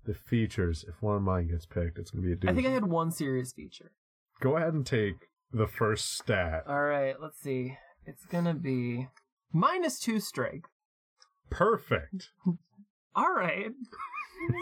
[0.05, 2.49] the features, if one of mine gets picked, it's gonna be a doozy.
[2.49, 3.91] I think I had one serious feature.
[4.39, 5.15] Go ahead and take
[5.51, 6.63] the first stat.
[6.67, 7.77] All right, let's see.
[8.05, 9.07] It's gonna be
[9.51, 10.69] minus two strength.
[11.49, 12.29] Perfect.
[13.15, 13.71] All right.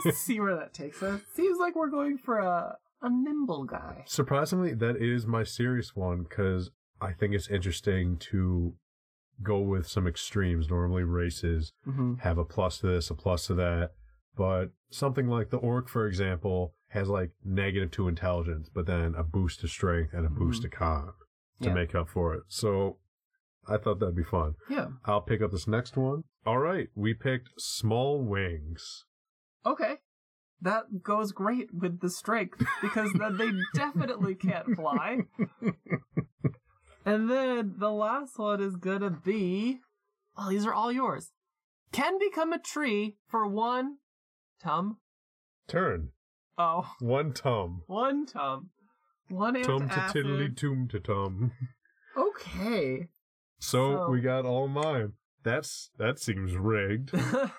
[0.06, 1.22] Let's see where that takes us.
[1.34, 4.04] Seems like we're going for a a nimble guy.
[4.08, 8.74] Surprisingly, that is my serious one because I think it's interesting to
[9.44, 10.70] go with some extremes.
[10.70, 12.16] Normally, races Mm-hmm.
[12.22, 13.92] have a plus to this, a plus to that,
[14.36, 19.24] but something like the orc, for example, has like negative to intelligence, but then a
[19.24, 20.40] boost to strength and a mm-hmm.
[20.40, 21.12] boost to con
[21.62, 21.74] to Yeah.
[21.74, 22.44] make up for it.
[22.48, 22.98] So
[23.68, 24.56] I thought that'd be fun.
[24.70, 24.88] Yeah.
[25.06, 26.24] I'll pick up this next one.
[26.46, 29.06] All right, we picked small wings.
[29.66, 29.96] Okay.
[30.62, 35.20] That goes great with the strength because then they definitely can't fly.
[37.06, 39.80] And then the last one is gonna be.
[40.38, 41.32] Oh, these are all yours.
[41.92, 43.98] Can become a tree for one
[44.60, 44.98] tum.
[45.68, 46.10] Turn
[46.58, 47.82] Oh, one tum.
[47.88, 48.70] one tum.
[49.30, 51.52] One Tum to tiddly tum to tum.
[52.16, 53.08] Okay.
[53.60, 55.14] So, So- we got all mine.
[55.44, 57.12] That's that seems rigged.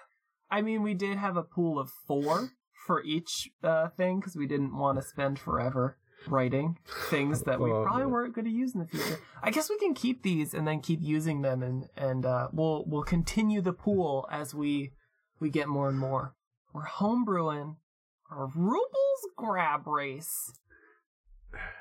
[0.51, 2.51] I mean, we did have a pool of four
[2.87, 5.97] for each uh, thing because we didn't want to spend forever.
[6.29, 6.79] writing
[7.11, 8.11] things that we Oh, probably man.
[8.11, 9.19] weren't going to use in the future.
[9.43, 12.85] I guess we can keep these and then keep using them, and and uh, we'll
[12.87, 14.93] we'll continue the pool as we
[15.41, 16.35] we get more and more.
[16.73, 17.77] We're homebrewing
[18.31, 20.53] Roople's grab race.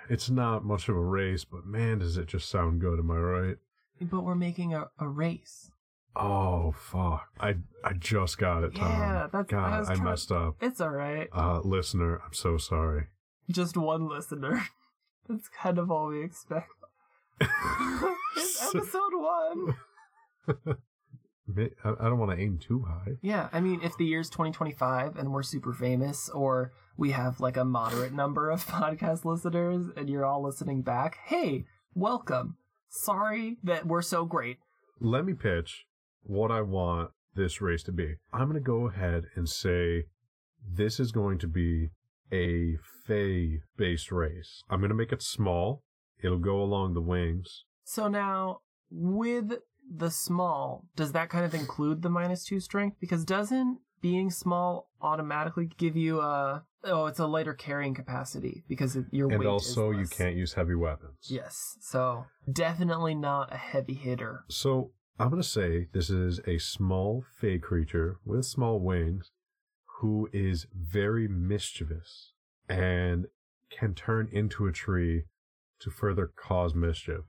[0.09, 3.17] It's not much of a race, but man, does it just sound good, am I
[3.17, 3.57] right?
[4.01, 5.71] But we're making a, a race.
[6.15, 7.27] Oh fuck.
[7.39, 8.89] I I just got it, Tom.
[8.89, 10.55] Yeah, that's- I God, was I, trying- messed up.
[10.61, 11.27] It's all right.
[11.33, 13.07] Uh listener, I'm so sorry.
[13.49, 14.63] Just one listener.
[15.27, 16.69] That's kind of all we expect.
[17.41, 19.75] it's episode one.
[21.47, 23.13] I don't want to aim too high.
[23.21, 27.57] Yeah, I mean, if the year's 2025 and we're super famous, or we have like
[27.57, 32.57] a moderate number of podcast listeners and you're all listening back, hey, welcome.
[32.89, 34.57] Sorry that we're so great.
[34.99, 35.85] Let me pitch
[36.23, 38.15] what I want this race to be.
[38.33, 40.05] I'm going to go ahead and say
[40.67, 41.89] this is going to be
[42.31, 44.63] a Fey based race.
[44.69, 45.83] I'm going to make it small.
[46.23, 47.65] It'll go along the wings.
[47.83, 52.97] So now, with the small, does that kind of include the minus two strength?
[52.99, 58.97] Because doesn't being small automatically give you a oh, it's a lighter carrying capacity because
[59.11, 61.17] your weight and also, you can't use heavy weapons.
[61.23, 64.45] Yes, so definitely not a heavy hitter.
[64.47, 69.31] So I'm going to say this is a small Fey creature with small wings
[70.01, 72.33] who is very mischievous
[72.67, 73.27] and
[73.71, 75.23] can turn into a tree
[75.79, 77.21] to further cause mischief.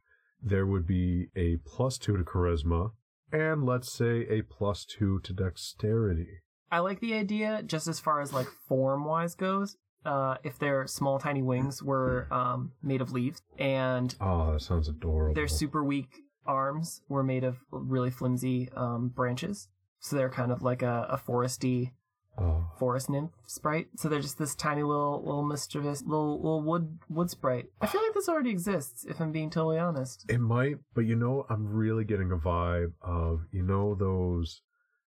[0.46, 2.92] There would be a plus two to charisma
[3.32, 6.28] and let's say a plus two to dexterity.
[6.70, 9.76] I like the idea just as far as like form wise goes.
[10.04, 14.88] Uh, if their small tiny wings were um, made of leaves and Oh, that sounds
[14.88, 15.35] adorable.
[15.35, 16.09] their super weak
[16.46, 19.66] arms were made of really flimsy um, branches.
[19.98, 21.90] So they're kind of like a, a foresty
[22.38, 22.70] oh.
[22.79, 23.88] forest nymph sprite.
[23.96, 27.66] So they're just this tiny little little mischievous little little wood wood sprite.
[27.81, 30.25] I feel like this already exists, if I'm being totally honest.
[30.29, 34.62] It might, but you know, I'm really getting a vibe of, you know, those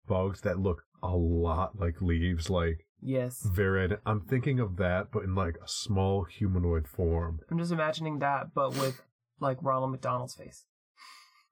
[0.07, 3.43] bugs that look a lot like leaves, like Yes.
[3.43, 3.95] very.
[4.05, 7.39] I'm thinking of that, but in like a small humanoid form.
[7.49, 9.01] I'm just imagining that, but with
[9.39, 10.65] like Ronald McDonald's face.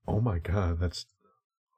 [0.07, 1.05] Oh my god, that's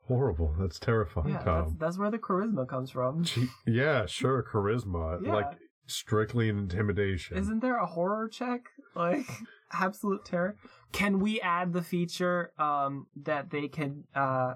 [0.07, 0.55] horrible.
[0.59, 3.23] That's terrifying, Yeah, that's, that's where the charisma comes from.
[3.23, 5.33] Gee, yeah, sure, charisma, Yeah.
[5.33, 5.51] like
[5.87, 7.37] strictly an intimidation.
[7.37, 8.61] Isn't there a horror check?
[8.95, 9.27] Like
[9.71, 10.55] absolute terror.
[10.91, 14.55] Can we add the feature um that they can uh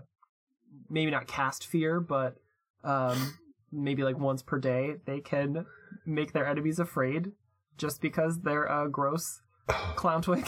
[0.89, 2.37] maybe not cast fear, but
[2.83, 3.37] um
[3.71, 5.67] maybe like once per day they can
[6.07, 7.33] make their enemies afraid
[7.77, 9.41] just because they're a gross
[9.95, 10.47] clown twig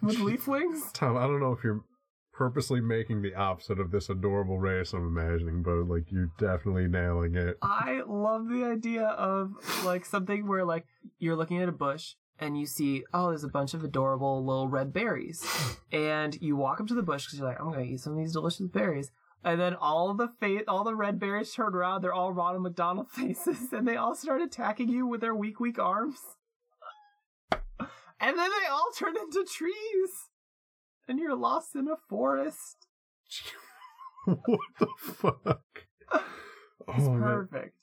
[0.00, 0.90] with leaf wings?
[0.94, 1.84] Tom, I don't know if you're
[2.32, 7.34] purposely making the opposite of this adorable race I'm imagining, but like you're definitely nailing
[7.36, 7.58] it.
[7.62, 9.52] I love the idea of
[9.84, 10.86] like something where like
[11.18, 14.68] you're looking at a bush and you see oh there's a bunch of adorable little
[14.68, 15.44] red berries.
[15.92, 18.18] And you walk up to the bush because you're like I'm gonna eat some of
[18.18, 19.10] these delicious berries.
[19.44, 23.10] And then all the fa- all the red berries turn around they're all Ronald McDonald
[23.10, 26.18] faces and they all start attacking you with their weak weak arms.
[28.24, 30.30] And then they all turn into trees
[31.08, 32.86] and you're lost in a forest
[34.24, 35.62] what the fuck?
[36.12, 37.20] it's Oh man.
[37.22, 37.76] perfect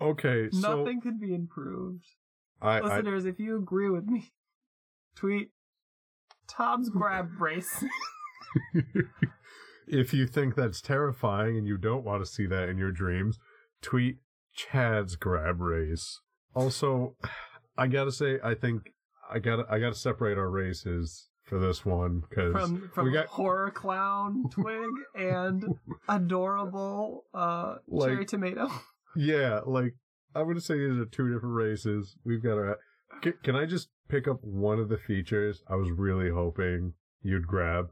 [0.00, 2.04] Okay, so nothing could be improved
[2.60, 4.32] I, I Listeners, if you agree with me,
[5.16, 5.50] tweet
[6.48, 7.84] Tom's grab brace.
[9.86, 13.38] if you think that's terrifying and you don't want to see that in your dreams,
[13.80, 14.18] tweet
[14.54, 16.20] Chad's grab race.
[16.54, 17.14] Also,
[17.78, 18.92] I gotta say, I think
[19.30, 23.26] I gotta I gotta separate our races for this one because from from we got
[23.26, 25.64] horror clown twig and
[26.08, 28.70] adorable uh Like- cherry tomato.
[29.16, 29.94] yeah, like
[30.34, 32.16] I'm gonna say these are two different races.
[32.24, 32.76] We've got a.
[33.22, 37.46] Can, can I just pick up one of the features I was really hoping you'd
[37.46, 37.88] grab?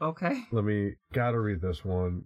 [0.00, 0.42] Okay.
[0.52, 2.24] Let me gotta read this one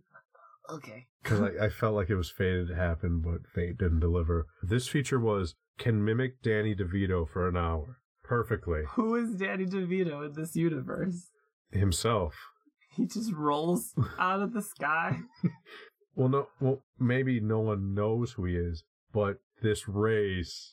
[0.70, 1.06] Okay.
[1.22, 4.46] because I, I felt like it was fated to happen, but fate didn't deliver.
[4.62, 10.26] This feature was can mimic Danny DeVito for an hour perfectly Who is Danny DeVito
[10.26, 11.28] in this universe?
[11.70, 12.34] himself.
[12.96, 15.18] He just rolls out of the sky.
[16.16, 20.72] Well, no, well maybe no one knows who he is, but this race,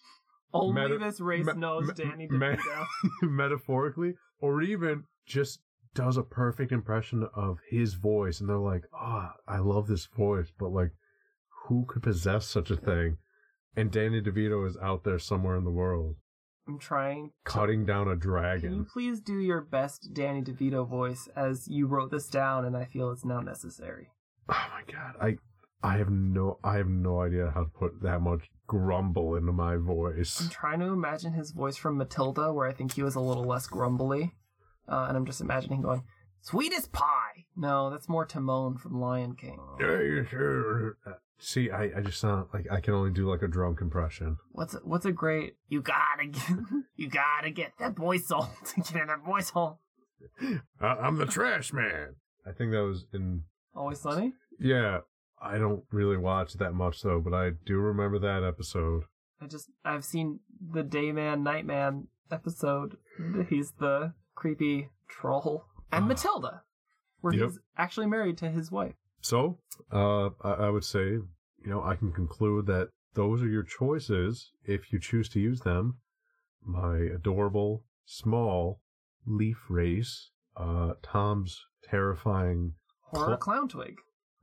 [0.54, 2.86] Only Meta- this race me- knows me- Danny me- DeVito.
[3.24, 5.62] metaphorically, or even just
[5.96, 10.52] does a perfect impression of his voice, and they're like, "Ah, I love this voice,"
[10.60, 10.92] but like,
[11.68, 13.18] who could possess such a thing?
[13.76, 16.18] And Danny DeVito is out there somewhere in the world,
[16.68, 18.62] I'm trying cutting down a Dragon.
[18.62, 18.86] Can you dragon.
[18.92, 23.12] please do your best Danny DeVito voice as you wrote this down and I feel
[23.12, 24.10] it's now necessary?
[24.50, 25.38] Oh my god, I
[25.84, 29.76] I have no I have no idea how to put that much grumble into my
[29.76, 30.40] voice.
[30.40, 33.46] I'm trying to imagine his voice from Matilda, where I think he was a little
[33.46, 34.34] less grumbly.
[34.88, 36.04] Uh, and I'm just imagining going,
[36.42, 37.46] sweetest pie.
[37.56, 39.60] No, that's more Timon from Lion King.
[41.44, 44.38] See, I, I just sound like I can only do like a drum compression.
[44.52, 45.56] What's a, what's a great?
[45.70, 46.50] You gotta get,
[46.96, 49.80] you gotta get that voice hole to get in that voice hole.
[50.80, 52.16] I, I'm the trash man.
[52.46, 53.44] I think that was in
[53.76, 54.34] Always sunny.
[54.60, 55.00] yeah.
[55.44, 59.06] I don't really watch that much though, but I do remember that episode.
[59.42, 62.98] I just I've seen the Dayman Nightman episode.
[63.50, 66.08] He's the creepy troll and Ah.
[66.08, 66.62] Matilda,
[67.22, 67.50] where Yep.
[67.50, 68.94] he's actually married to his wife.
[69.22, 69.60] So,
[69.92, 74.52] uh, I, I would say, you know, I can conclude that those are your choices
[74.66, 75.98] if you choose to use them.
[76.66, 78.82] My adorable, small
[79.26, 81.60] leaf race, uh, Tom's
[81.90, 82.74] terrifying,
[83.12, 83.96] Horror Cl- clown twig.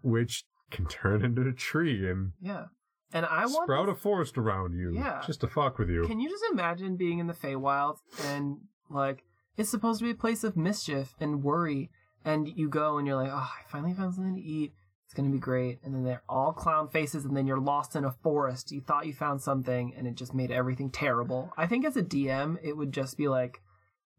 [0.03, 2.67] which can turn into a tree and Yeah,
[3.13, 3.69] and I want.
[3.69, 5.23] To sprout a forest around you Yeah.
[5.27, 6.07] just to fuck with you.
[6.07, 8.59] Can you just imagine being in the Feywild and
[8.91, 9.23] like
[9.57, 11.91] it's supposed to be a place of mischief and worry,
[12.25, 14.73] and you go and you're like, oh, I finally found something to eat.
[15.07, 18.05] It's gonna be great, and then they're all clown faces, and then you're lost in
[18.05, 18.71] a forest.
[18.71, 21.51] You thought you found something, and it just made everything terrible.
[21.57, 23.63] I think as a DM, it would just be like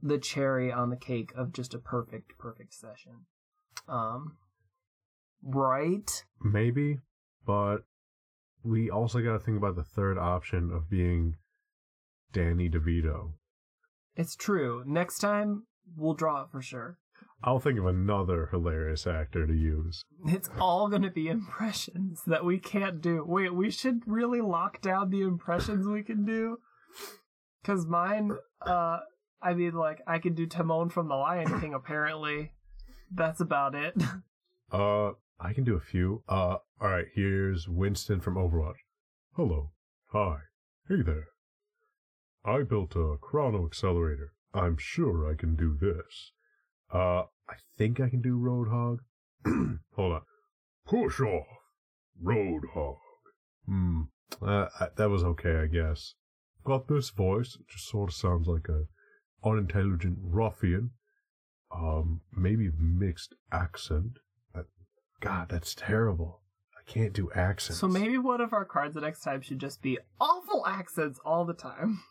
[0.02, 3.26] the cherry on the cake of just a perfect, perfect session.
[3.88, 4.38] Um,
[5.44, 6.24] right?
[6.42, 6.98] Maybe,
[7.46, 7.84] but
[8.64, 11.36] we also got to think about the third option of being
[12.32, 13.34] Danny DeVito.
[14.16, 14.84] It's true.
[14.86, 15.64] Next time
[15.96, 16.98] we'll draw it for sure.
[17.44, 20.04] I'll think of another hilarious actor to use.
[20.28, 23.24] It's all going to be impressions that we can't do.
[23.26, 26.58] Wait, we should really lock down the impressions we can do.
[27.64, 29.00] Cause mine, uh,
[29.42, 32.52] I mean, like, I can do Timon from the Lion King, apparently.
[33.12, 33.96] That's about it.
[34.72, 36.22] Uh, I can do a few.
[36.30, 38.76] Uh, alright, here's Winston from Overwatch.
[39.36, 39.72] Hello.
[40.12, 40.42] Hi.
[40.88, 41.30] Hey there.
[42.46, 44.34] I built a chrono accelerator.
[44.54, 46.34] I'm sure I can do this.
[46.94, 49.00] Uh, I think I can do Roadhog.
[49.96, 50.22] Hold on.
[50.86, 51.46] Push off.
[52.24, 52.98] Roadhog.
[53.66, 54.02] Hmm.
[54.42, 56.16] Uh, I, that was okay, I guess.
[56.66, 57.58] Got this voice.
[57.60, 58.86] It just sort of sounds like a
[59.48, 60.92] unintelligent ruffian.
[61.74, 64.18] Um, maybe mixed accent.
[64.56, 64.64] Uh,
[65.22, 66.42] God, that's terrible.
[66.78, 67.80] I can't do accents.
[67.80, 71.46] so maybe one of our cards the next time should just be awful accents all
[71.46, 72.02] the time.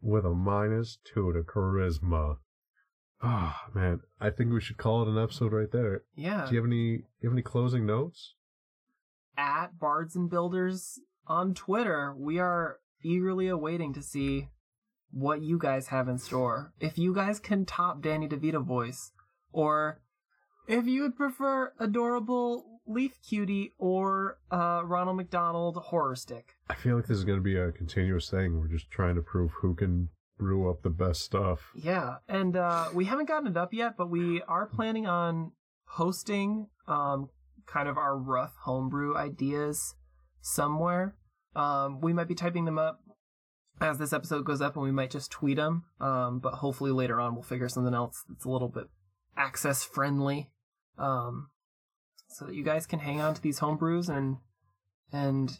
[0.00, 2.36] with a minus two to charisma.
[3.22, 6.02] Ah, man, I think we should call it an episode right there.
[6.14, 6.46] Yeah.
[6.46, 7.04] Do you have any?
[7.20, 8.34] You have any closing notes?
[9.36, 14.48] At Bards and Builders on Twitter, we are eagerly awaiting to see
[15.10, 16.72] what you guys have in store.
[16.80, 19.12] If you guys can top Danny DeVito voice,
[19.52, 20.00] or
[20.66, 26.56] if you would prefer adorable Leaf Cutie or uh, Ronald McDonald horror stick.
[26.68, 28.58] I feel like this is going to be a continuous thing.
[28.58, 30.08] We're just trying to prove who can
[30.40, 31.70] brew up the best stuff.
[31.74, 35.52] Yeah, and uh, we haven't gotten it up yet, but we are planning on
[35.88, 37.28] posting um,
[37.66, 39.94] kind of our rough homebrew ideas
[40.40, 41.14] somewhere.
[41.54, 43.00] Um, we might be typing them up
[43.80, 45.84] as this episode goes up, and we might just tweet them.
[46.00, 48.84] Um, but hopefully later on we'll figure something else that's a little bit
[49.36, 50.50] access friendly,
[50.98, 51.48] um,
[52.28, 54.36] so that you guys can hang on to these homebrews and
[55.12, 55.58] and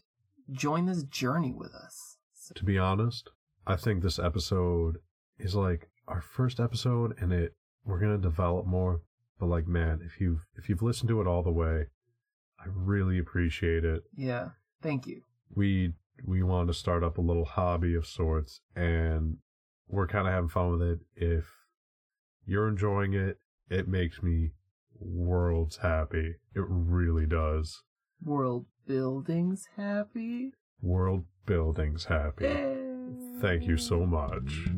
[0.52, 2.16] join this journey with us.
[2.34, 3.30] So- To be honest,
[3.66, 4.98] I think this episode
[5.38, 7.54] is like our first episode, and it
[7.84, 9.00] we're gonna develop more.
[9.38, 11.86] But like, man, if you've if you've listened to it all the way,
[12.58, 14.02] I really appreciate it.
[14.16, 14.50] yeah,
[14.82, 15.22] thank you.
[15.54, 15.92] we
[16.26, 19.38] we want to start up a little hobby of sorts and
[19.88, 21.46] we're kind of having fun with it if
[22.44, 23.38] you're enjoying it
[23.70, 24.50] it makes me
[24.98, 27.82] worlds happy it really does
[28.22, 30.52] World buildings happy.
[30.82, 32.44] world buildings happy.
[33.40, 34.68] Thank you so much